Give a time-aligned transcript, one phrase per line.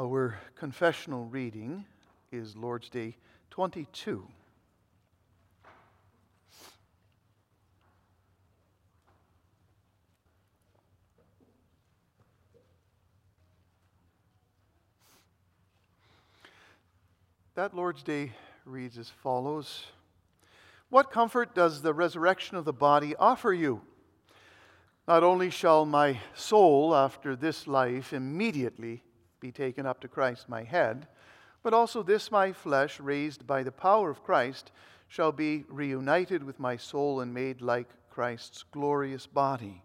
[0.00, 1.84] Our confessional reading
[2.32, 3.18] is Lord's Day
[3.50, 4.26] 22.
[17.54, 18.32] That Lord's Day
[18.64, 19.84] reads as follows
[20.88, 23.82] What comfort does the resurrection of the body offer you?
[25.06, 29.02] Not only shall my soul, after this life, immediately
[29.40, 31.08] be taken up to Christ my head,
[31.62, 34.72] but also this my flesh, raised by the power of Christ,
[35.08, 39.82] shall be reunited with my soul and made like Christ's glorious body.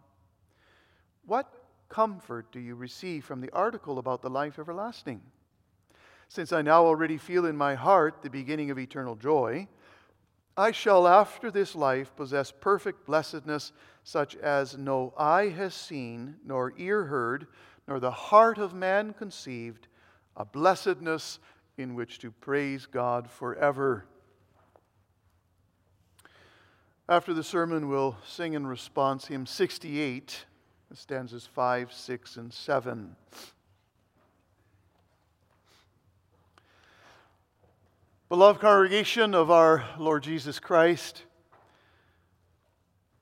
[1.26, 1.52] What
[1.90, 5.22] comfort do you receive from the article about the life everlasting?
[6.28, 9.68] Since I now already feel in my heart the beginning of eternal joy,
[10.58, 16.74] I shall after this life possess perfect blessedness, such as no eye has seen, nor
[16.78, 17.48] ear heard,
[17.88, 19.88] nor the heart of man conceived,
[20.36, 21.40] a blessedness
[21.78, 24.06] in which to praise God forever.
[27.08, 30.46] After the sermon, we'll sing in response hymn 68,
[30.94, 33.16] stanzas 5, 6, and 7.
[38.28, 41.26] Beloved congregation of our Lord Jesus Christ,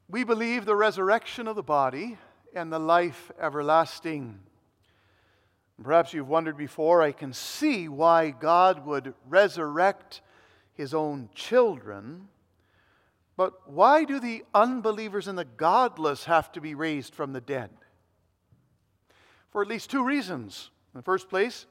[0.08, 2.18] we believe the resurrection of the body
[2.56, 4.40] and the life everlasting.
[5.82, 10.22] Perhaps you've wondered before, I can see why God would resurrect
[10.74, 12.28] his own children,
[13.36, 17.72] but why do the unbelievers and the godless have to be raised from the dead?
[19.50, 20.70] For at least two reasons.
[20.94, 21.66] In the first place,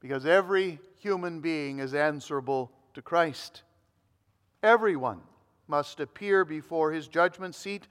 [0.00, 3.62] because every human being is answerable to Christ.
[4.64, 5.20] Everyone
[5.68, 7.86] must appear before his judgment seat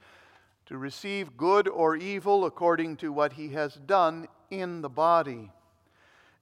[0.66, 5.50] to receive good or evil according to what he has done in the body.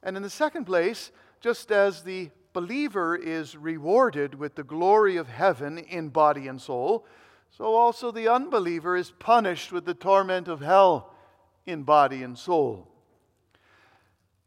[0.03, 5.29] And in the second place, just as the believer is rewarded with the glory of
[5.29, 7.07] heaven in body and soul,
[7.51, 11.15] so also the unbeliever is punished with the torment of hell
[11.67, 12.89] in body and soul.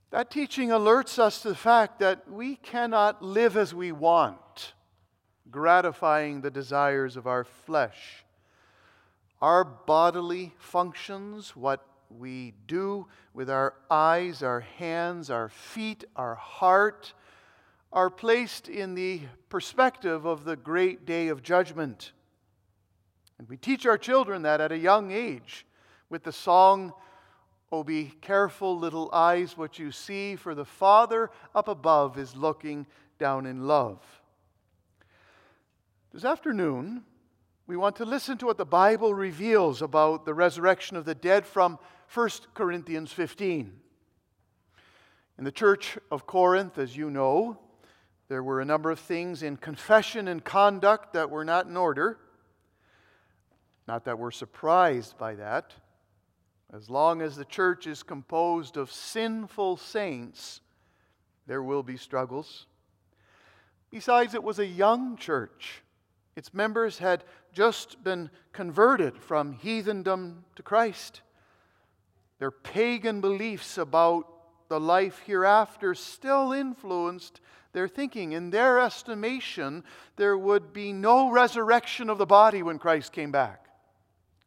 [0.10, 4.74] That teaching alerts us to the fact that we cannot live as we want,
[5.52, 8.24] gratifying the desires of our flesh.
[9.42, 17.14] Our bodily functions, what we do with our eyes, our hands, our feet, our heart,
[17.94, 22.12] are placed in the perspective of the great day of judgment.
[23.38, 25.66] And we teach our children that at a young age
[26.10, 26.94] with the song,
[27.70, 32.88] Oh, be careful, little eyes, what you see, for the Father up above is looking
[33.20, 34.00] down in love.
[36.14, 37.04] This afternoon,
[37.68, 41.46] we want to listen to what the Bible reveals about the resurrection of the dead
[41.46, 41.78] from
[42.14, 43.74] 1 Corinthians 15.
[45.38, 47.60] In the church of Corinth, as you know,
[48.30, 52.18] there were a number of things in confession and conduct that were not in order.
[53.86, 55.74] Not that we're surprised by that.
[56.74, 60.62] As long as the church is composed of sinful saints,
[61.48, 62.66] there will be struggles.
[63.92, 65.84] Besides, it was a young church.
[66.38, 67.24] Its members had
[67.58, 71.22] just been converted from heathendom to Christ.
[72.38, 74.28] Their pagan beliefs about
[74.70, 77.42] the life hereafter still influenced
[77.74, 78.34] their thinking.
[78.34, 79.84] In their estimation,
[80.18, 83.66] there would be no resurrection of the body when Christ came back.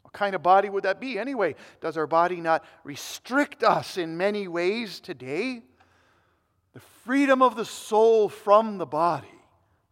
[0.02, 1.56] What kind of body would that be anyway?
[1.80, 5.62] Does our body not restrict us in many ways today?
[6.74, 9.26] The freedom of the soul from the body.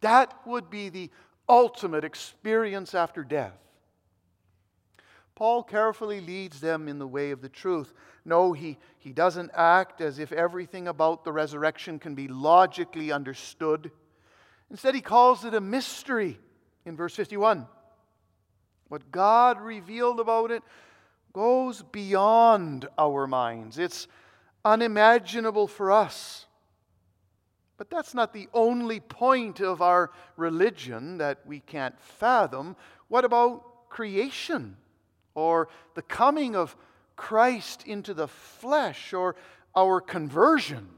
[0.02, 1.10] That would be the
[1.48, 3.58] ultimate experience after death.
[5.34, 7.92] Paul carefully leads them in the way of the truth.
[8.24, 13.92] No, he, he doesn't act as if everything about the resurrection can be logically understood.
[14.68, 16.40] Instead, he calls it a mystery
[16.84, 17.66] in verse 51.
[18.88, 20.64] What God revealed about it
[21.32, 23.78] goes beyond our minds.
[23.78, 24.08] It's
[24.64, 26.46] unimaginable for us.
[27.78, 32.76] But that's not the only point of our religion that we can't fathom.
[33.06, 34.76] What about creation
[35.34, 36.76] or the coming of
[37.14, 39.36] Christ into the flesh or
[39.76, 40.88] our conversion?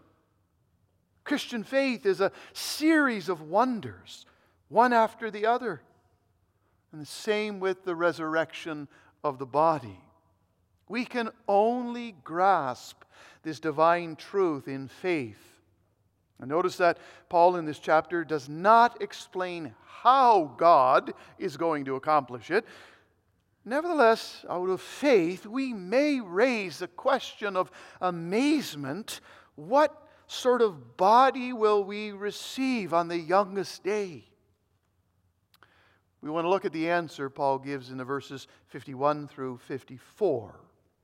[1.23, 4.25] Christian faith is a series of wonders,
[4.69, 5.83] one after the other.
[6.93, 8.88] And the same with the resurrection
[9.23, 10.00] of the body.
[10.88, 13.05] We can only grasp
[13.43, 15.50] this divine truth in faith.
[16.40, 16.98] And notice that
[17.28, 22.64] Paul in this chapter does not explain how God is going to accomplish it.
[23.64, 27.70] Nevertheless, out of faith, we may raise the question of
[28.00, 29.20] amazement
[29.54, 29.94] What
[30.26, 34.25] sort of body will we receive on the youngest day?
[36.22, 40.60] We want to look at the answer Paul gives in the verses 51 through 54.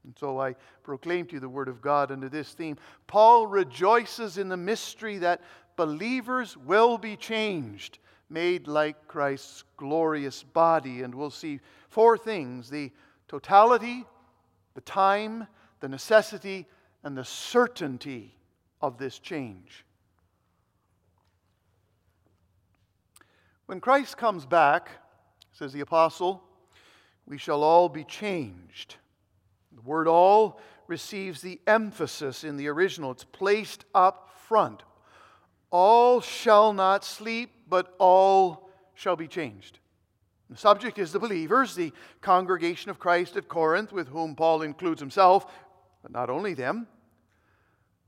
[0.06, 0.55] And so I
[0.85, 2.76] proclaim to you the word of God under this theme.
[3.08, 5.43] Paul rejoices in the mystery that
[5.75, 7.99] believers will be changed,
[8.31, 11.03] made like Christ's glorious body.
[11.03, 12.93] And we'll see four things the
[13.26, 14.06] totality,
[14.75, 15.49] the time,
[15.81, 16.67] the necessity,
[17.03, 18.32] and the certainty
[18.81, 19.85] of this change.
[23.67, 24.91] When Christ comes back,
[25.53, 26.44] says the apostle,
[27.26, 28.97] we shall all be changed.
[29.76, 34.82] The word all receives the emphasis in the original, it's placed up front.
[35.70, 39.78] All shall not sleep, but all shall be changed.
[40.49, 45.00] The subject is the believers, the congregation of Christ at Corinth, with whom Paul includes
[45.00, 45.46] himself,
[46.02, 46.87] but not only them.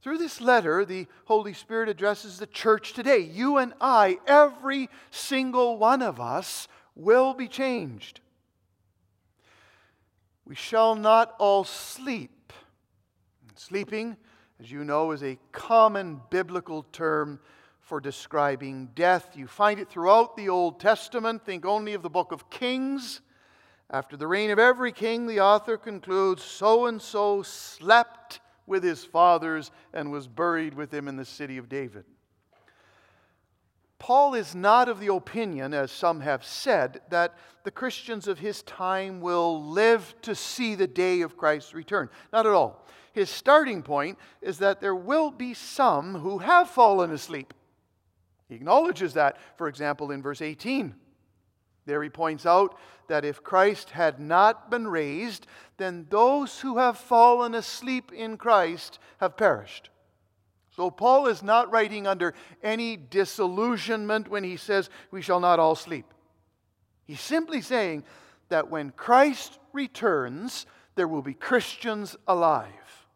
[0.01, 3.19] Through this letter, the Holy Spirit addresses the church today.
[3.19, 8.21] You and I, every single one of us, will be changed.
[10.49, 12.55] We shall not all sleep.
[13.55, 14.17] Sleeping,
[14.59, 17.39] as you know, is a common biblical term
[17.81, 19.37] for describing death.
[19.37, 21.45] You find it throughout the Old Testament.
[21.45, 23.21] Think only of the book of Kings.
[23.91, 29.05] After the reign of every king, the author concludes so and so slept with his
[29.05, 32.05] fathers and was buried with him in the city of David.
[33.99, 37.35] Paul is not of the opinion, as some have said, that
[37.65, 42.09] the Christians of his time will live to see the day of Christ's return.
[42.33, 42.87] Not at all.
[43.13, 47.53] His starting point is that there will be some who have fallen asleep.
[48.49, 50.95] He acknowledges that, for example, in verse 18.
[51.85, 52.79] There he points out
[53.09, 55.47] that if Christ had not been raised,
[55.77, 59.91] then those who have fallen asleep in Christ have perished.
[60.79, 65.75] So Paul is not writing under any disillusionment when he says, We shall not all
[65.75, 66.15] sleep.
[67.05, 68.05] He's simply saying
[68.49, 73.09] that when Christ returns, there will be Christians alive.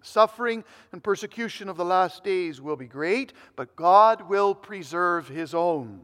[0.00, 5.54] Suffering and persecution of the last days will be great, but God will preserve his
[5.54, 6.00] own.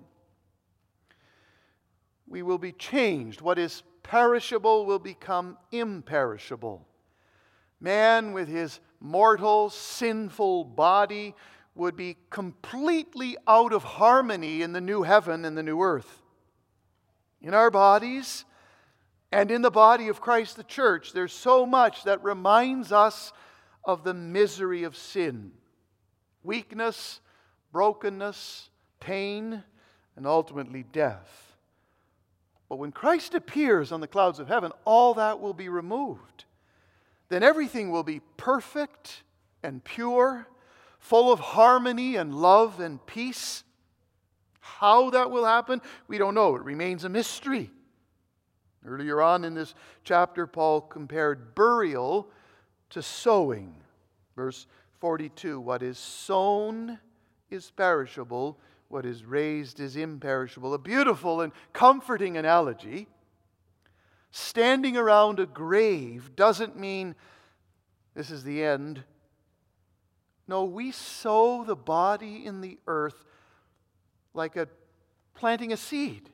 [2.29, 3.41] We will be changed.
[3.41, 6.87] What is perishable will become imperishable.
[7.81, 11.35] Man, with his mortal, sinful body,
[11.75, 16.23] would be completely out of harmony in the new heaven and the new earth.
[17.41, 18.44] In our bodies
[19.32, 23.32] and in the body of Christ, the church, there's so much that reminds us
[23.85, 25.53] of the misery of sin
[26.43, 27.21] weakness,
[27.71, 29.62] brokenness, pain,
[30.17, 31.56] and ultimately death.
[32.69, 36.44] But when Christ appears on the clouds of heaven, all that will be removed
[37.31, 39.23] then everything will be perfect
[39.62, 40.47] and pure,
[40.99, 43.65] full of harmony and love and peace.
[44.61, 46.56] How that will happen, we don't know.
[46.56, 47.71] It remains a mystery.
[48.85, 49.75] Earlier on in this
[50.05, 52.29] chapter, Paul compared burial
[52.91, 53.75] to sowing.
[54.35, 54.67] Verse
[54.99, 56.99] 42 What is sown
[57.49, 60.75] is perishable, what is raised is imperishable.
[60.75, 63.06] A beautiful and comforting analogy
[64.31, 67.15] standing around a grave doesn't mean
[68.15, 69.05] this is the end.
[70.47, 73.25] No, we sow the body in the earth
[74.35, 74.69] like a
[75.35, 76.28] planting a seed.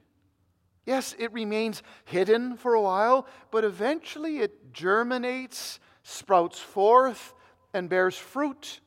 [0.85, 7.35] Yes, it remains hidden for a while, but eventually it germinates, sprouts forth,
[7.75, 8.81] and bears fruit.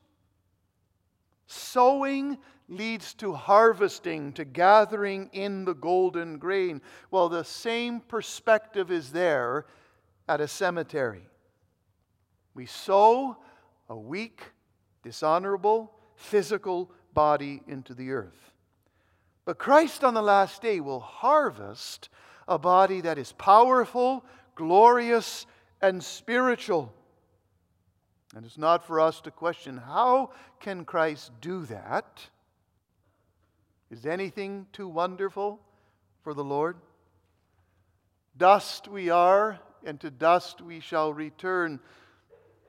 [1.46, 2.38] Sowing
[2.70, 6.82] leads to harvesting, to gathering in the golden grain.
[7.10, 9.66] Well, the same perspective is there
[10.28, 11.28] at a cemetery.
[12.54, 13.38] We sow
[13.90, 14.44] a weak,
[15.04, 18.54] dishonorable, physical body into the earth.
[19.46, 22.10] But Christ on the last day will harvest
[22.48, 24.24] a body that is powerful,
[24.54, 25.48] glorious,
[25.82, 26.94] and spiritual.
[28.36, 32.30] And it's not for us to question how can Christ do that?
[33.92, 35.60] Is anything too wonderful
[36.24, 36.78] for the Lord?
[38.38, 41.80] Dust we are, and to dust we shall return.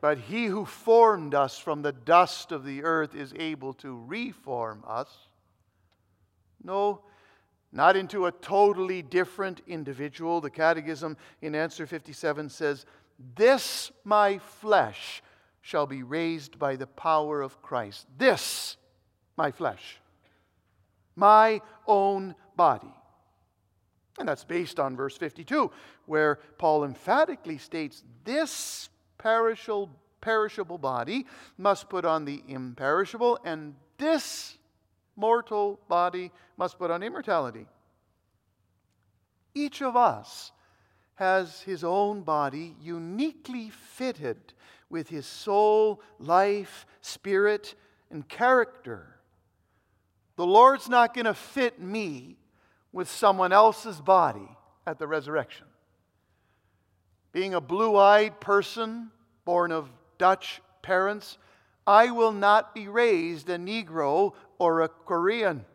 [0.01, 4.83] But he who formed us from the dust of the earth is able to reform
[4.87, 5.15] us.
[6.65, 7.03] No,
[7.71, 10.41] not into a totally different individual.
[10.41, 12.87] The Catechism in answer 57 says,
[13.37, 15.23] This my flesh
[15.61, 18.07] shall be raised by the power of Christ.
[18.17, 18.79] This
[19.37, 20.01] my flesh
[21.17, 22.93] my own body.
[24.19, 25.71] And that's based on verse 52,
[26.07, 28.89] where Paul emphatically states, This
[29.19, 29.91] perishable
[30.21, 31.27] perishable body
[31.59, 34.59] must put on the imperishable, and this
[35.17, 37.67] mortal body must put on immortality.
[39.55, 40.53] Each of us
[41.17, 44.39] has his own body uniquely fitted
[44.89, 47.75] with his soul, life, spirit,
[48.11, 49.20] and character.
[50.41, 52.39] The Lord's not going to fit me
[52.93, 54.49] with someone else's body
[54.87, 55.67] at the resurrection.
[57.31, 59.11] Being a blue eyed person
[59.45, 61.37] born of Dutch parents,
[61.87, 65.67] I will not be raised a Negro or a Korean.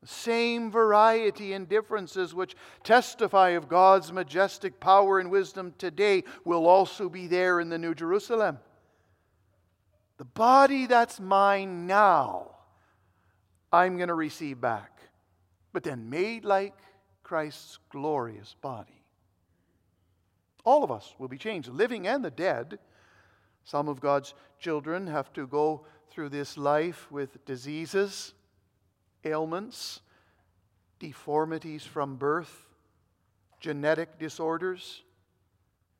[0.00, 6.66] The same variety and differences which testify of God's majestic power and wisdom today will
[6.66, 8.58] also be there in the New Jerusalem.
[10.18, 12.56] The body that's mine now,
[13.72, 15.00] I'm going to receive back,
[15.72, 16.74] but then made like
[17.22, 19.02] Christ's glorious body.
[20.64, 22.78] All of us will be changed, living and the dead.
[23.64, 28.34] Some of God's children have to go through this life with diseases,
[29.24, 30.00] ailments,
[30.98, 32.68] deformities from birth,
[33.60, 35.02] genetic disorders,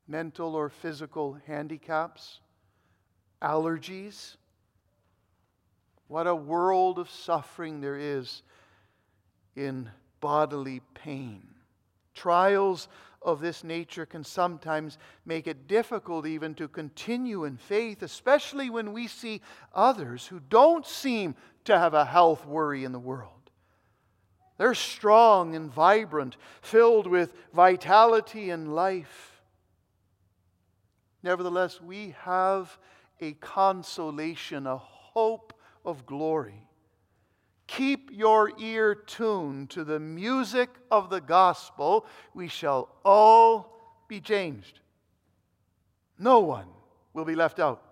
[0.07, 2.41] mental or physical handicaps,
[3.41, 4.37] allergies.
[6.13, 8.43] What a world of suffering there is
[9.57, 9.89] in
[10.21, 11.49] bodily pain.
[12.15, 12.89] Trials
[13.23, 18.93] of this nature can sometimes make it difficult even to continue in faith, especially when
[18.93, 19.41] we see
[19.75, 23.51] others who don't seem to have a health worry in the world.
[24.59, 29.41] They're strong and vibrant, filled with vitality and life.
[31.23, 32.77] Nevertheless, we have
[33.19, 35.55] a consolation, a hope
[35.85, 36.67] of glory.
[37.67, 42.07] Keep your ear tuned to the music of the gospel.
[42.35, 44.81] We shall all be changed.
[46.19, 46.67] No one
[47.15, 47.83] will be left out.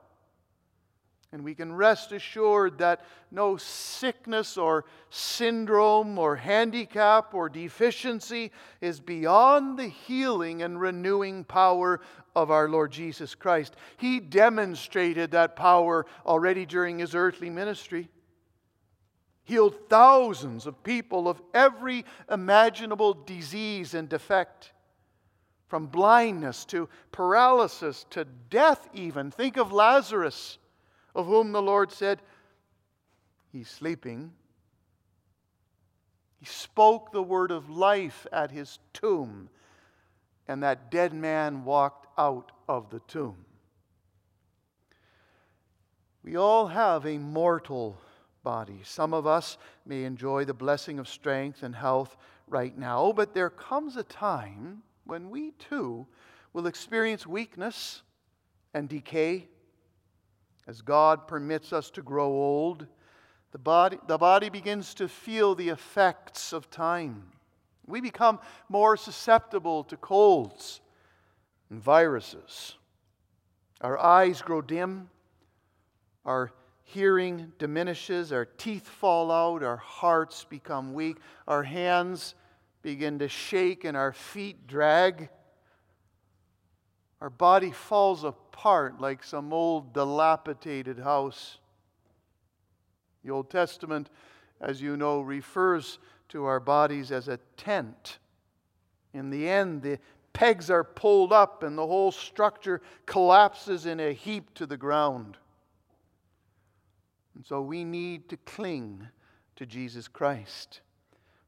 [1.33, 8.99] And we can rest assured that no sickness or syndrome or handicap or deficiency is
[8.99, 12.01] beyond the healing and renewing power
[12.35, 13.77] of our Lord Jesus Christ.
[13.97, 18.09] He demonstrated that power already during his earthly ministry
[19.51, 24.73] healed thousands of people of every imaginable disease and defect,
[25.67, 29.33] from blindness to paralysis to death, even.
[29.33, 30.59] Think of Lazarus,
[31.21, 32.21] of whom the Lord said,
[33.53, 34.33] He's sleeping.
[36.39, 39.51] He spoke the word of life at his tomb,
[40.49, 43.45] and that dead man walked out of the tomb.
[46.23, 47.99] We all have a mortal
[48.43, 48.81] body.
[48.85, 53.51] Some of us may enjoy the blessing of strength and health right now, but there
[53.51, 56.07] comes a time when we too
[56.53, 58.03] will experience weakness
[58.73, 59.49] and decay.
[60.71, 62.87] As God permits us to grow old,
[63.51, 67.25] the body, the body begins to feel the effects of time.
[67.89, 70.81] We become more susceptible to colds
[71.71, 72.77] and viruses.
[73.81, 75.11] Our eyes grow dim.
[76.25, 76.53] Our
[76.85, 81.17] hearing diminishes, our teeth fall out, our hearts become weak,
[81.49, 82.37] our hands
[82.83, 85.31] begin to shake, and our feet drag.
[87.21, 88.25] Our body falls
[88.61, 91.57] apart like some old dilapidated house.
[93.25, 94.11] The Old Testament,
[94.61, 95.99] as you know, refers
[96.29, 98.19] to our bodies as a tent.
[99.15, 99.99] In the end, the
[100.35, 105.39] pegs are pulled up and the whole structure collapses in a heap to the ground.
[107.35, 109.09] And so we need to cling
[109.57, 110.83] to Jesus Christ.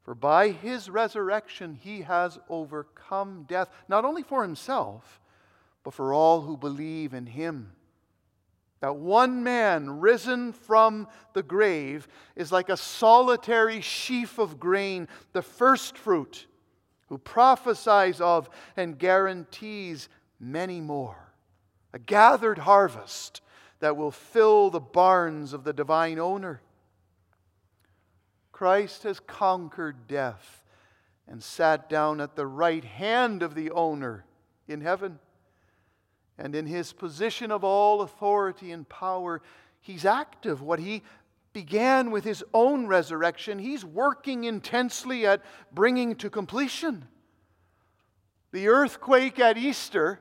[0.02, 5.21] For by his resurrection, he has overcome death, not only for himself,
[5.85, 7.73] but for all who believe in him.
[8.81, 15.43] That one man risen from the grave is like a solitary sheaf of grain, the
[15.43, 16.47] first fruit,
[17.09, 20.09] who prophesies of and guarantees
[20.41, 21.33] many more.
[21.93, 23.41] A gathered harvest
[23.79, 26.61] that will fill the barns of the divine owner.
[28.51, 30.65] Christ has conquered death
[31.29, 34.25] and sat down at the right hand of the owner
[34.67, 35.19] in heaven.
[36.43, 39.41] And in his position of all authority and power,
[39.81, 40.61] he's active.
[40.61, 41.05] What he
[41.53, 45.41] began with his own resurrection, he's working intensely at
[45.73, 47.07] bringing to completion.
[48.51, 50.19] The earthquake at Easter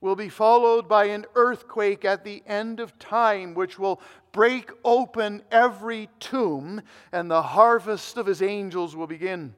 [0.00, 4.00] will be followed by an earthquake at the end of time, which will
[4.32, 9.54] break open every tomb, and the harvest of his angels will begin.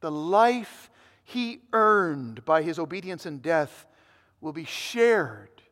[0.00, 0.90] The life
[1.22, 3.86] he earned by his obedience and death
[4.44, 5.62] will be shared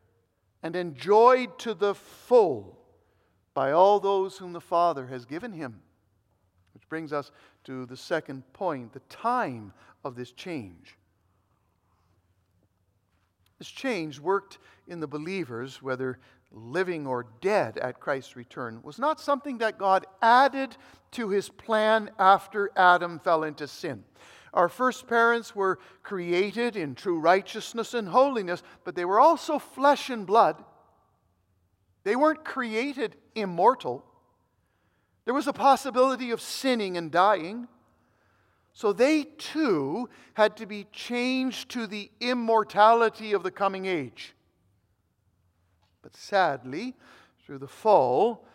[0.63, 2.75] and enjoyed to the full
[3.53, 5.79] by all those whom the Father has given him.
[6.73, 7.31] Which brings us
[7.65, 10.97] to the second point the time of this change.
[13.59, 16.17] This change worked in the believers, whether
[16.51, 20.75] living or dead at Christ's return, was not something that God added
[21.11, 24.03] to his plan after Adam fell into sin.
[24.53, 30.09] Our first parents were created in true righteousness and holiness, but they were also flesh
[30.09, 30.63] and blood.
[32.03, 34.05] They weren't created immortal.
[35.25, 37.67] There was a possibility of sinning and dying.
[38.73, 44.33] So they too had to be changed to the immortality of the coming age.
[46.01, 46.95] But sadly,
[47.45, 48.45] through the fall,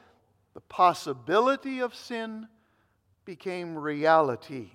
[0.54, 2.48] the possibility of sin
[3.24, 4.70] became reality.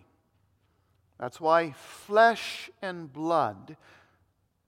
[1.20, 3.78] That's why flesh and blood,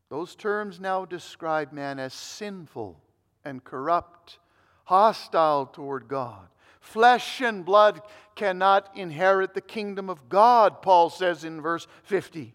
[0.10, 3.00] those terms now describe man as sinful
[3.44, 4.40] and corrupt,
[4.86, 6.48] hostile toward God.
[6.80, 8.02] Flesh and blood
[8.36, 12.54] cannot inherit the kingdom of God, Paul says in verse 50.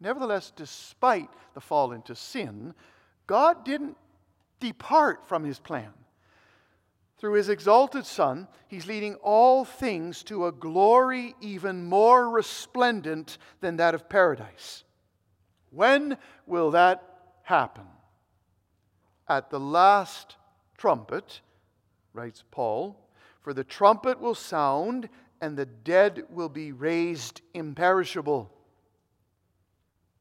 [0.00, 2.74] Nevertheless, despite the fall into sin,
[3.26, 3.96] God didn't
[4.60, 5.92] depart from his plan.
[7.18, 13.76] Through his exalted Son, he's leading all things to a glory even more resplendent than
[13.76, 14.84] that of paradise.
[15.70, 17.02] When will that
[17.42, 17.86] happen?
[19.28, 20.36] At the last
[20.76, 21.40] trumpet,
[22.12, 23.00] writes Paul,
[23.40, 25.08] for the trumpet will sound
[25.40, 28.50] and the dead will be raised imperishable.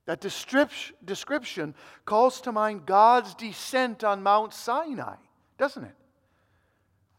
[0.05, 5.15] That description calls to mind God's descent on Mount Sinai,
[5.57, 5.95] doesn't it?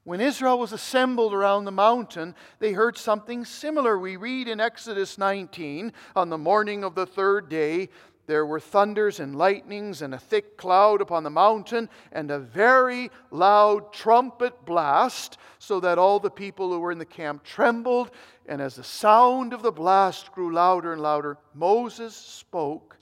[0.05, 3.99] When Israel was assembled around the mountain, they heard something similar.
[3.99, 7.89] We read in Exodus 19 on the morning of the third day,
[8.27, 13.11] there were thunders and lightnings and a thick cloud upon the mountain and a very
[13.31, 18.11] loud trumpet blast, so that all the people who were in the camp trembled.
[18.47, 22.97] And as the sound of the blast grew louder and louder, Moses spoke,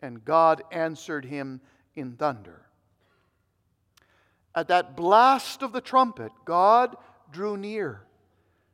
[0.00, 1.60] and God answered him
[1.94, 2.65] in thunder.
[4.56, 6.96] At that blast of the trumpet, God
[7.30, 8.00] drew near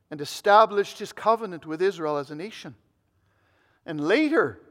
[0.09, 2.75] and established his covenant with Israel as a nation.
[3.85, 4.61] And later,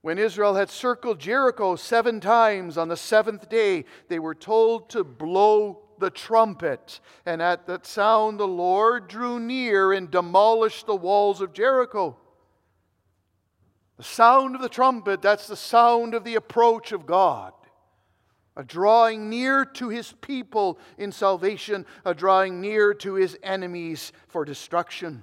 [0.00, 5.04] when Israel had circled Jericho seven times on the seventh day, they were told to
[5.04, 7.00] blow the trumpet.
[7.26, 12.16] And at that sound, the Lord drew near and demolished the walls of Jericho.
[13.98, 17.52] The sound of the trumpet, that's the sound of the approach of God
[18.56, 24.44] a drawing near to his people in salvation, a drawing near to his enemies for
[24.44, 25.22] destruction.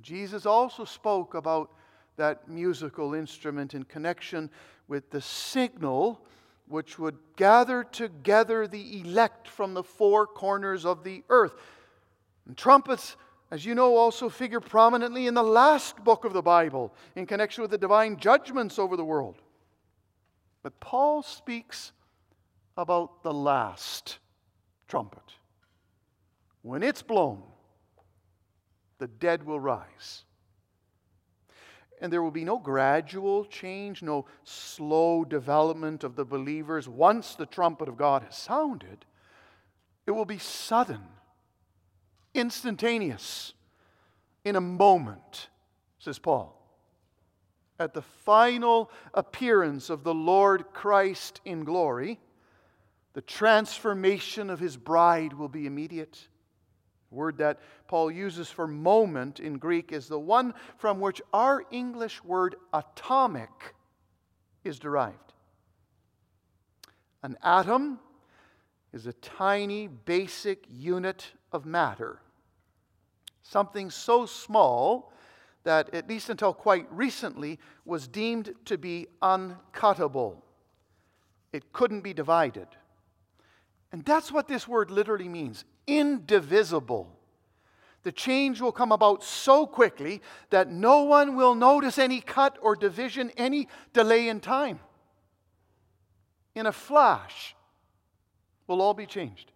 [0.00, 1.72] Jesus also spoke about
[2.16, 4.50] that musical instrument in connection
[4.88, 6.20] with the signal
[6.68, 11.54] which would gather together the elect from the four corners of the earth.
[12.46, 13.16] And trumpets,
[13.50, 17.62] as you know, also figure prominently in the last book of the Bible in connection
[17.62, 19.41] with the divine judgments over the world.
[20.62, 21.92] But Paul speaks
[22.76, 24.18] about the last
[24.88, 25.22] trumpet.
[26.62, 27.42] When it's blown,
[28.98, 30.24] the dead will rise.
[32.00, 36.88] And there will be no gradual change, no slow development of the believers.
[36.88, 39.04] Once the trumpet of God has sounded,
[40.06, 41.00] it will be sudden,
[42.34, 43.52] instantaneous,
[44.44, 45.48] in a moment,
[45.98, 46.61] says Paul
[47.82, 52.20] at the final appearance of the Lord Christ in glory,
[53.12, 56.28] the transformation of his bride will be immediate.
[57.10, 61.64] The word that Paul uses for moment in Greek is the one from which our
[61.70, 63.74] English word atomic
[64.64, 65.34] is derived.
[67.22, 68.00] An atom
[68.92, 72.20] is a tiny, basic unit of matter.
[73.42, 75.12] Something so small
[75.64, 80.36] that, at least until quite recently, was deemed to be uncuttable.
[81.52, 82.68] It couldn't be divided.
[83.92, 87.18] And that's what this word literally means indivisible.
[88.02, 92.74] The change will come about so quickly that no one will notice any cut or
[92.74, 94.80] division, any delay in time.
[96.54, 97.54] In a flash,
[98.66, 99.52] we'll all be changed.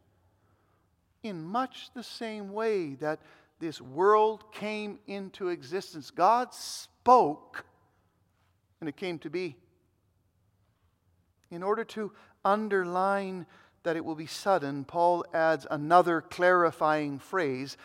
[1.22, 3.18] In much the same way that
[3.58, 6.10] this world came into existence.
[6.10, 7.64] God spoke,
[8.80, 9.56] and it came to be.
[11.50, 12.12] In order to
[12.44, 13.46] underline
[13.82, 17.76] that it will be sudden, Paul adds another clarifying phrase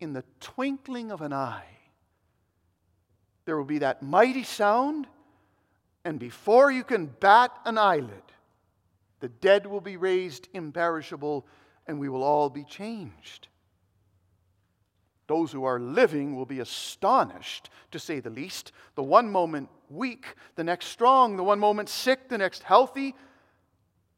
[0.00, 1.66] in the twinkling of an eye.
[3.44, 5.06] There will be that mighty sound,
[6.06, 8.22] And before you can bat an eyelid,
[9.18, 11.44] the dead will be raised imperishable,
[11.88, 13.48] and we will all be changed.
[15.26, 18.72] Those who are living will be astonished, to say the least.
[18.94, 23.14] The one moment weak, the next strong, the one moment sick, the next healthy.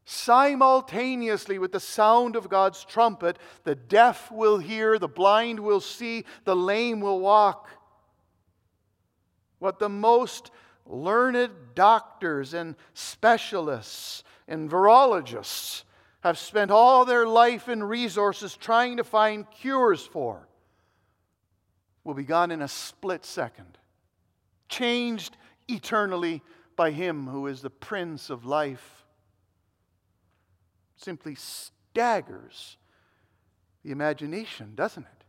[0.04, 6.24] Simultaneously, with the sound of God's trumpet, the deaf will hear, the blind will see,
[6.44, 7.68] the lame will walk.
[9.58, 10.50] What the most
[10.86, 15.84] learned doctors and specialists and virologists
[16.20, 20.47] have spent all their life and resources trying to find cures for
[22.04, 23.78] will be gone in a split second,
[24.68, 25.36] changed
[25.68, 26.42] eternally
[26.76, 29.04] by Him who is the Prince of life.
[30.96, 32.76] Simply staggers
[33.84, 35.24] the imagination, doesn't it?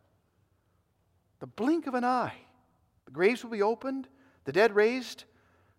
[1.39, 2.33] The blink of an eye,
[3.05, 4.07] the graves will be opened,
[4.45, 5.23] the dead raised,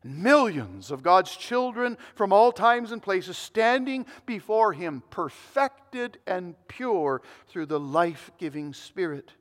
[0.03, 6.55] and Millions of God's children from all times and places standing before Him, perfected and
[6.68, 9.33] pure through the life giving Spirit.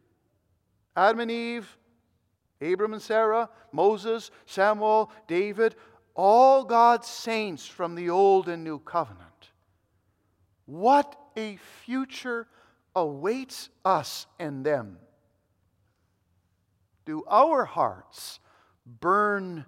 [0.99, 1.77] Adam and Eve,
[2.59, 5.75] Abram and Sarah, Moses, Samuel, David,
[6.13, 9.51] all God's saints from the Old and New Covenant.
[10.65, 12.47] What a future
[12.93, 14.97] awaits us and them.
[17.05, 18.41] Do our hearts
[18.99, 19.63] burn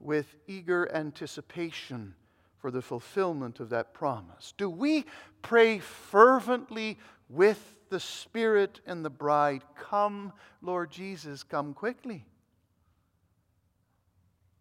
[0.00, 2.16] with eager anticipation
[2.58, 4.52] for the fulfillment of that promise?
[4.56, 5.04] Do we
[5.40, 12.26] pray fervently with the Spirit and the bride, Come, Lord Jesus, come quickly?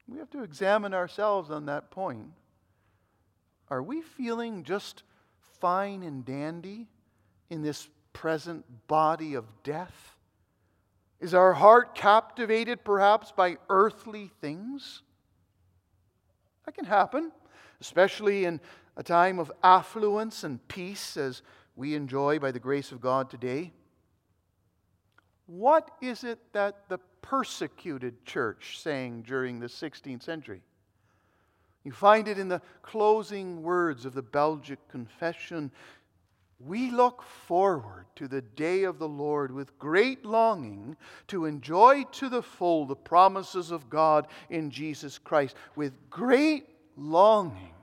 [0.08, 2.28] We have to examine ourselves on that point.
[3.72, 5.02] Are we feeling just
[5.60, 6.90] fine and dandy
[7.50, 10.16] in this present body of death?
[11.20, 15.02] Is our heart captivated perhaps by earthly things?
[16.68, 17.32] That can happen,
[17.82, 18.62] especially in
[18.96, 21.42] a time of affluence and peace as
[21.76, 23.72] we enjoy by the grace of God today.
[25.46, 30.62] What is it that the persecuted church sang during the 16th century?
[31.84, 35.72] You find it in the closing words of the Belgic Confession.
[36.60, 40.96] We look forward to the day of the Lord with great longing
[41.28, 45.58] to enjoy to the full the promises of God in Jesus Christ.
[45.76, 47.74] With great longing.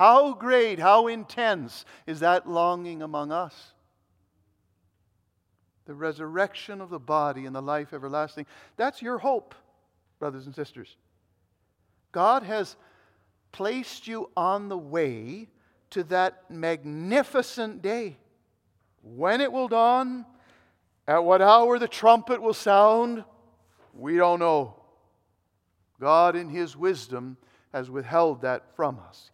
[0.00, 3.74] How great, how intense is that longing among us?
[5.84, 8.46] The resurrection of the body and the life everlasting.
[8.78, 9.54] That's your hope,
[10.18, 10.96] brothers and sisters.
[12.12, 12.76] God has
[13.52, 15.48] placed you on the way
[15.90, 18.16] to that magnificent day.
[19.02, 20.24] When it will dawn,
[21.06, 23.22] at what hour the trumpet will sound,
[23.92, 24.76] we don't know.
[26.00, 27.36] God, in His wisdom,
[27.74, 29.30] has withheld that from us.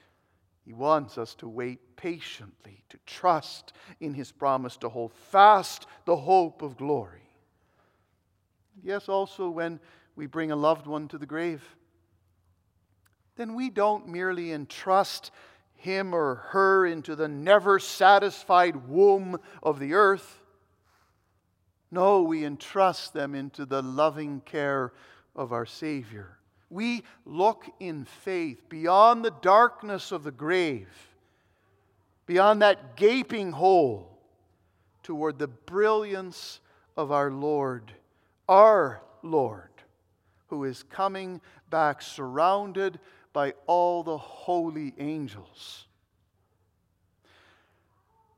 [0.66, 6.16] He wants us to wait patiently, to trust in His promise, to hold fast the
[6.16, 7.30] hope of glory.
[8.82, 9.78] Yes, also when
[10.16, 11.64] we bring a loved one to the grave,
[13.36, 15.30] then we don't merely entrust
[15.74, 20.40] him or her into the never satisfied womb of the earth.
[21.90, 24.92] No, we entrust them into the loving care
[25.34, 26.38] of our Savior.
[26.70, 30.88] We look in faith beyond the darkness of the grave,
[32.26, 34.18] beyond that gaping hole,
[35.02, 36.58] toward the brilliance
[36.96, 37.92] of our Lord,
[38.48, 39.70] our Lord,
[40.48, 42.98] who is coming back surrounded
[43.32, 45.86] by all the holy angels.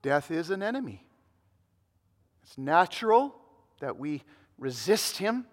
[0.03, 1.07] Death is an enemy.
[2.43, 3.35] It's natural
[3.81, 4.23] that we
[4.59, 5.47] resist him,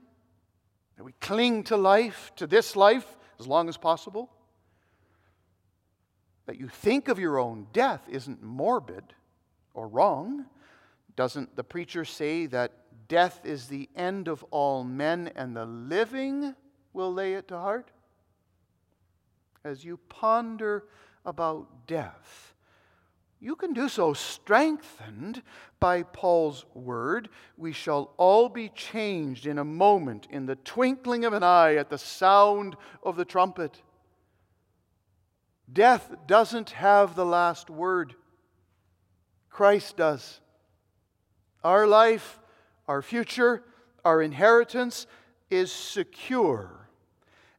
[0.98, 3.06] that we cling to life, to this life,
[3.40, 4.30] as long as possible.
[6.46, 9.04] That you think of your own death isn't morbid
[9.74, 10.46] or wrong.
[11.16, 12.72] Doesn't the preacher say that
[13.08, 16.56] death is the end of all men and the living
[16.94, 17.92] will lay it to heart?
[19.66, 20.86] as you ponder
[21.26, 22.55] about death,
[23.40, 25.42] you can do so strengthened
[25.80, 27.30] by Paul's word.
[27.58, 31.90] We shall all be changed in a moment, in the twinkling of an eye, at
[31.90, 33.82] the sound of the trumpet.
[35.72, 38.16] Death doesn't have the last word,
[39.50, 40.40] Christ does.
[41.64, 42.40] Our life,
[42.88, 43.64] our future,
[44.04, 45.08] our inheritance
[45.50, 46.90] is secure.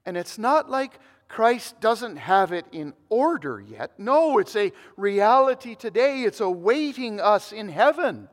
[0.04, 3.92] And it's not like Christ doesn't have it in order yet.
[3.98, 6.22] No, it's a reality today.
[6.22, 8.28] It's awaiting us in heaven.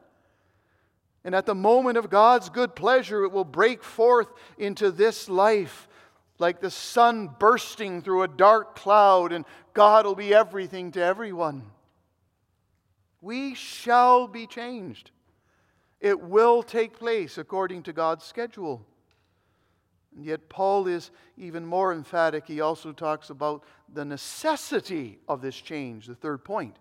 [1.24, 4.28] And at the moment of God's good pleasure, it will break forth
[4.58, 5.88] into this life
[6.40, 11.64] like the sun bursting through a dark cloud, and God will be everything to everyone.
[13.22, 15.12] We shall be changed.
[16.02, 18.86] It will take place according to God's schedule.
[20.16, 22.46] And yet, Paul is even more emphatic.
[22.48, 26.78] He also talks about the necessity of this change, the third point.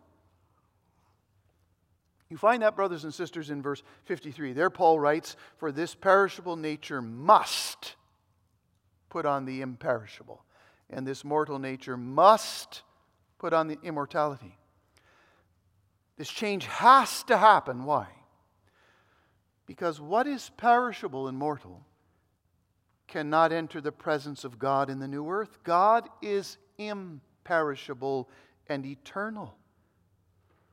[2.29, 4.55] You find that, brothers and sisters, in verse 53.
[4.55, 7.95] There, Paul writes, For this perishable nature must
[9.11, 10.43] put on the imperishable,
[10.89, 12.83] and this mortal nature must
[13.39, 14.57] put on the immortality.
[16.17, 17.85] This change has to happen.
[17.85, 18.09] Why?
[19.67, 21.85] Because what is perishable and mortal
[23.13, 25.59] cannot enter the presence of God in the new earth.
[25.65, 28.31] God is imperishable
[28.71, 29.55] and eternal.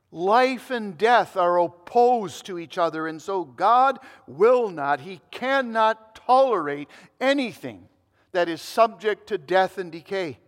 [0.09, 6.15] Life and death are opposed to each other, and so God will not, He cannot
[6.15, 6.87] tolerate
[7.19, 7.89] anything
[8.31, 10.39] that is subject to death and decay.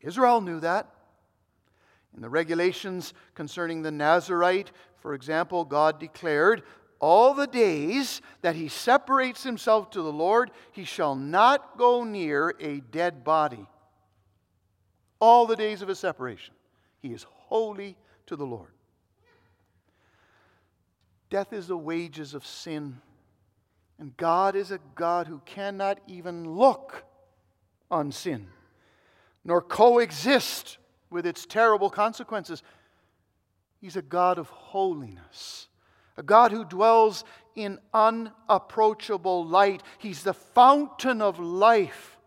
[0.00, 0.92] Israel knew that.
[2.12, 6.64] In the regulations concerning the Nazarite, for example, God declared,
[7.02, 12.54] All the days that he separates himself to the Lord, he shall not go near
[12.60, 13.66] a dead body.
[15.18, 16.54] All the days of his separation.
[17.00, 18.70] He is holy to the Lord.
[21.28, 23.00] Death is the wages of sin.
[23.98, 27.04] And God is a God who cannot even look
[27.90, 28.46] on sin,
[29.44, 30.78] nor coexist
[31.10, 32.62] with its terrible consequences.
[33.80, 35.66] He's a God of holiness,
[36.16, 39.82] a God who dwells in unapproachable light.
[39.98, 42.18] He's the fountain of life.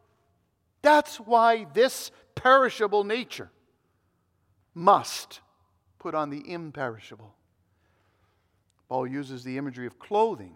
[0.82, 3.50] That's why this perishable nature
[4.74, 5.41] must
[6.00, 7.34] put on the imperishable.
[8.89, 10.56] Paul uses the imagery of clothing,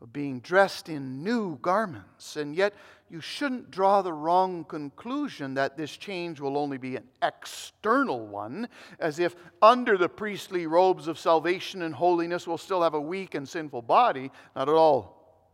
[0.00, 2.74] of being dressed in new garments, and yet
[3.12, 8.66] you shouldn't draw the wrong conclusion that this change will only be an external one,
[8.98, 13.34] as if under the priestly robes of salvation and holiness we'll still have a weak
[13.34, 14.30] and sinful body.
[14.56, 15.44] Not at all.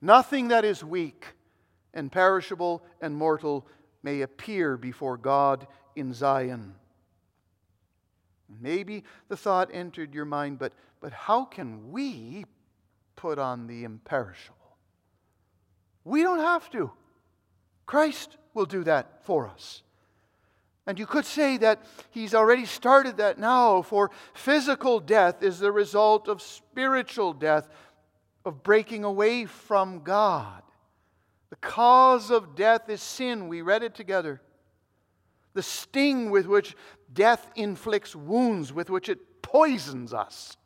[0.00, 1.26] Nothing that is weak
[1.92, 3.66] and perishable and mortal
[4.04, 6.76] may appear before God in Zion.
[8.60, 12.44] Maybe the thought entered your mind, but, but how can we
[13.16, 14.63] put on the imperishable?
[16.04, 16.90] We don't have to.
[17.86, 19.82] Christ will do that for us.
[20.86, 25.72] And you could say that he's already started that now, for physical death is the
[25.72, 27.68] result of spiritual death,
[28.44, 30.62] of breaking away from God.
[31.48, 33.48] The cause of death is sin.
[33.48, 34.42] We read it together.
[35.54, 36.76] The sting with which
[37.12, 40.56] death inflicts wounds, with which it poisons us,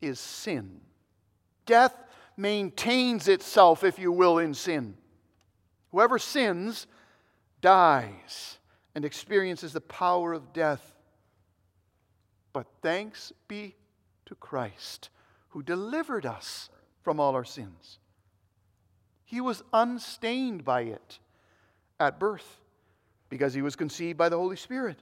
[0.00, 0.80] is sin.
[1.66, 1.94] Death
[2.36, 4.96] maintains itself, if you will, in sin.
[5.90, 6.86] Whoever sins
[7.60, 8.58] dies
[8.94, 10.92] and experiences the power of death.
[12.52, 13.74] But thanks be
[14.26, 15.10] to Christ
[15.48, 16.68] who delivered us
[17.02, 17.98] from all our sins.
[19.24, 21.18] He was unstained by it
[22.00, 22.58] at birth
[23.28, 24.98] because he was conceived by the Holy Spirit.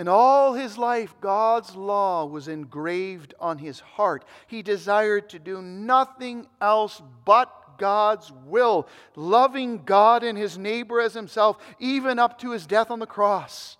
[0.00, 4.24] And all his life, God's law was engraved on his heart.
[4.46, 11.12] He desired to do nothing else but God's will, loving God and his neighbor as
[11.12, 13.76] himself, even up to his death on the cross.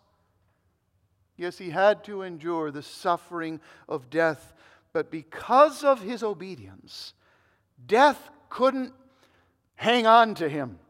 [1.39, 4.53] Yes, he had to endure the suffering of death,
[4.93, 7.15] but because of his obedience,
[7.87, 8.93] death couldn't
[9.75, 10.81] hang on to him.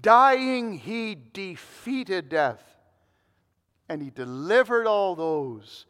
[0.00, 2.71] Dying, he defeated death.
[3.88, 5.86] And he delivered all those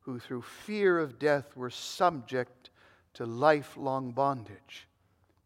[0.00, 2.70] who, through fear of death, were subject
[3.14, 4.86] to lifelong bondage.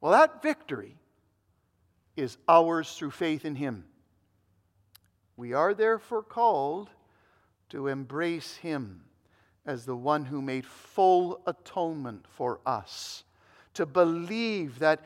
[0.00, 0.96] Well, that victory
[2.16, 3.84] is ours through faith in him.
[5.36, 6.90] We are therefore called
[7.70, 9.04] to embrace him
[9.64, 13.24] as the one who made full atonement for us,
[13.74, 15.04] to believe that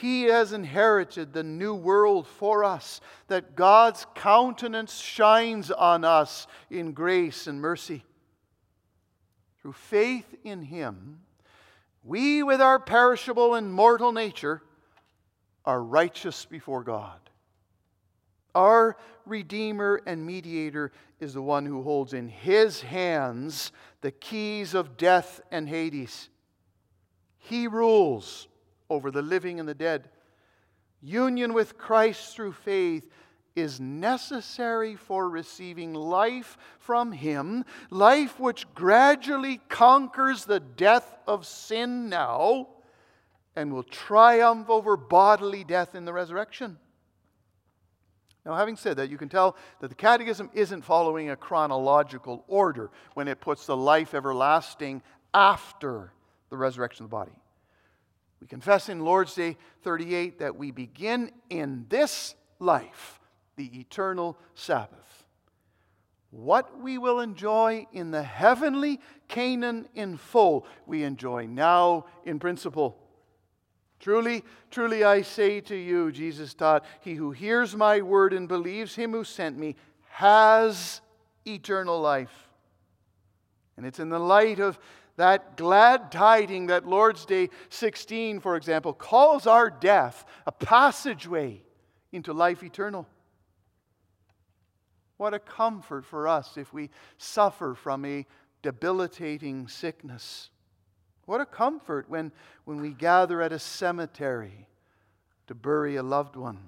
[0.00, 6.92] he has inherited the new world for us, that God's countenance shines on us in
[6.92, 8.04] grace and mercy.
[9.62, 11.20] Through faith in Him,
[12.04, 14.62] we, with our perishable and mortal nature,
[15.64, 17.18] are righteous before God.
[18.54, 23.72] Our Redeemer and Mediator is the one who holds in His hands
[24.02, 26.28] the keys of death and Hades.
[27.38, 28.48] He rules
[28.90, 30.08] over the living and the dead.
[31.00, 33.08] Union with Christ through faith
[33.54, 42.08] is necessary for receiving life from Him, life which gradually conquers the death of sin
[42.08, 42.68] now
[43.56, 46.78] and will triumph over bodily death in the resurrection.
[48.46, 52.90] Now, having said that, you can tell that the Catechism isn't following a chronological order
[53.14, 55.02] when it puts the life everlasting
[55.34, 56.12] after
[56.48, 57.32] the resurrection of the body.
[58.40, 63.20] We confess in Lord's Day 38 that we begin in this life,
[63.56, 65.24] the eternal Sabbath.
[66.30, 72.98] What we will enjoy in the heavenly Canaan in full, we enjoy now in principle.
[73.98, 78.94] Truly, truly I say to you, Jesus taught, he who hears my word and believes
[78.94, 79.74] him who sent me
[80.10, 81.00] has
[81.46, 82.48] eternal life.
[83.76, 84.78] And it's in the light of
[85.18, 91.60] that glad tiding that Lord's Day 16, for example, calls our death a passageway
[92.12, 93.04] into life eternal.
[95.16, 98.26] What a comfort for us if we suffer from a
[98.62, 100.50] debilitating sickness.
[101.26, 102.30] What a comfort when,
[102.64, 104.68] when we gather at a cemetery
[105.48, 106.60] to bury a loved one.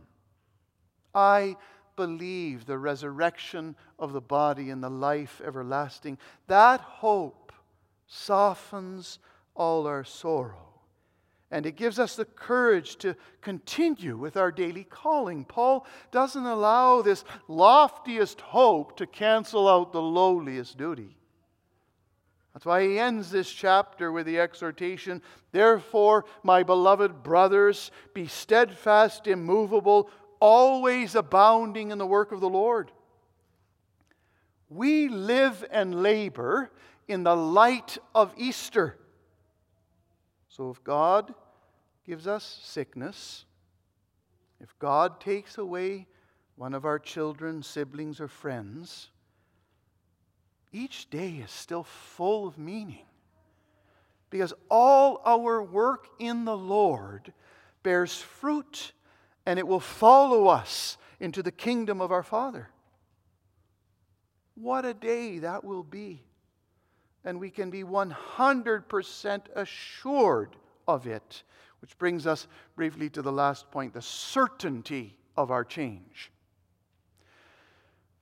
[1.14, 1.54] I
[1.94, 6.18] believe the resurrection of the body and the life everlasting.
[6.48, 7.39] That hope
[8.10, 9.20] softens
[9.54, 10.66] all our sorrow.
[11.52, 15.44] And it gives us the courage to continue with our daily calling.
[15.44, 21.16] Paul doesn't allow this loftiest hope to cancel out the lowliest duty.
[22.52, 29.26] That's why he ends this chapter with the exhortation Therefore, my beloved brothers, be steadfast,
[29.26, 32.92] immovable, always abounding in the work of the Lord.
[34.68, 36.70] We live and labor
[37.10, 38.96] in the light of Easter.
[40.48, 41.34] So if God
[42.06, 43.44] gives us sickness,
[44.60, 46.06] if God takes away
[46.54, 49.08] one of our children, siblings, or friends,
[50.72, 53.06] each day is still full of meaning.
[54.30, 57.32] Because all our work in the Lord
[57.82, 58.92] bears fruit
[59.46, 62.68] and it will follow us into the kingdom of our Father.
[64.54, 66.22] What a day that will be!
[67.24, 70.56] And we can be 100% assured
[70.88, 71.42] of it.
[71.80, 76.30] Which brings us briefly to the last point the certainty of our change.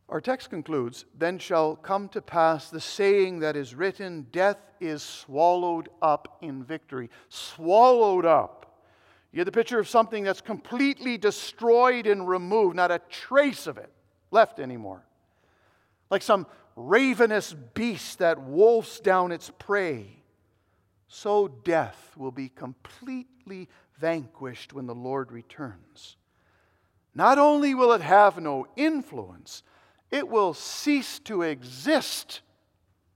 [0.08, 5.02] Our text concludes Then shall come to pass the saying that is written, Death is
[5.02, 7.10] swallowed up in victory.
[7.28, 8.80] Swallowed up.
[9.32, 13.76] You get the picture of something that's completely destroyed and removed, not a trace of
[13.76, 13.92] it
[14.30, 15.04] left anymore.
[16.10, 16.46] Like some
[16.78, 20.18] ravenous beast that wolfs down its prey
[21.08, 26.16] so death will be completely vanquished when the Lord returns.
[27.14, 29.62] Not only will it have no influence,
[30.10, 32.42] it will cease to exist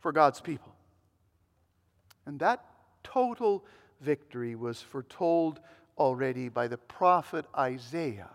[0.01, 0.75] for God's people.
[2.27, 2.65] And that
[3.05, 3.65] total
[4.01, 5.61] victory was foretold
[5.99, 8.31] already by the prophet Isaiah,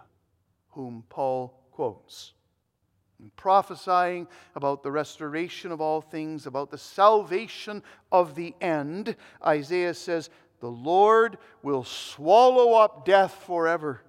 [0.69, 2.33] whom Paul quotes
[3.19, 9.93] and prophesying about the restoration of all things, about the salvation of the end, Isaiah
[9.93, 14.01] says, The Lord will swallow up death forever.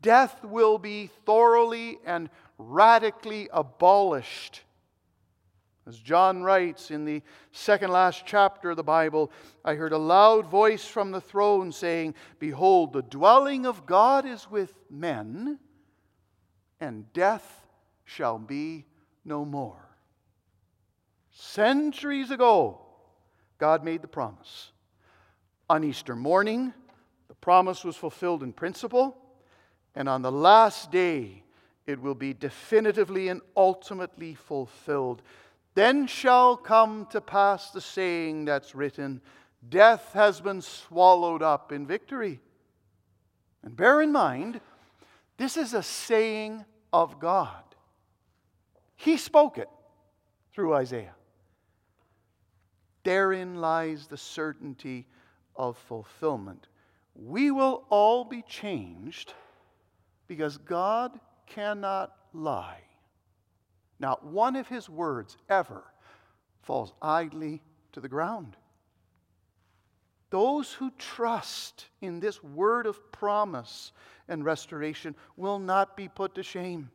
[0.00, 4.62] Death will be thoroughly and radically abolished.
[5.88, 9.30] As John writes in the second last chapter of the Bible,
[9.64, 14.50] I heard a loud voice from the throne saying, Behold, the dwelling of God is
[14.50, 15.58] with men
[16.80, 17.66] and death
[18.04, 18.84] shall be
[19.24, 19.80] no more.
[21.30, 22.80] Centuries ago,
[23.58, 24.72] God made the promise.
[25.68, 26.72] On Easter morning,
[27.28, 29.16] the promise was fulfilled in principle,
[29.94, 31.42] and on the last day,
[31.86, 35.22] it will be definitively and ultimately fulfilled.
[35.74, 39.20] Then shall come to pass the saying that's written
[39.68, 42.40] Death has been swallowed up in victory.
[43.62, 44.60] And bear in mind,
[45.36, 47.62] this is a saying of God.
[48.96, 49.68] He spoke it
[50.52, 51.14] through Isaiah.
[53.04, 55.06] Therein lies the certainty
[55.54, 56.66] of fulfillment.
[57.14, 59.32] We will all be changed
[60.26, 62.80] because God cannot lie.
[63.98, 65.84] Not one of his words ever
[66.62, 67.62] falls idly
[67.92, 68.56] to the ground.
[70.30, 73.92] Those who trust in this word of promise
[74.28, 76.90] and restoration will not be put to shame.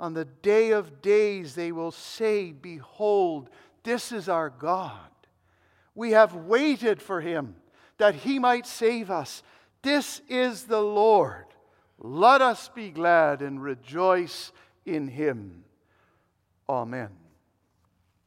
[0.00, 3.48] On the day of days, they will say, Behold,
[3.84, 4.98] this is our God.
[5.94, 7.56] We have waited for him
[7.98, 9.42] that he might save us.
[9.82, 11.44] This is the Lord.
[11.98, 14.50] Let us be glad and rejoice
[14.84, 15.64] in him.
[16.68, 17.10] Amen.